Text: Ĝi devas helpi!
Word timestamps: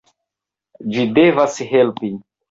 Ĝi 0.95 1.03
devas 1.17 1.57
helpi! 1.73 2.11